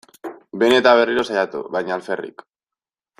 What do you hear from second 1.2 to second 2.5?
saiatu, baina alferrik.